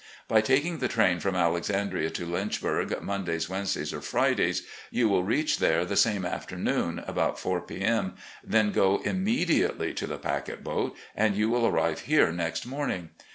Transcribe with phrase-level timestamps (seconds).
[0.27, 5.59] By taking the train from Alexandria to Lynchbtirg, Mondays, Wednesdays, or Fridays, you will reach
[5.59, 7.81] there the same afternoon, about four p.
[7.83, 13.11] M., then go immediately to the packet boat, and you will arrive here next morning.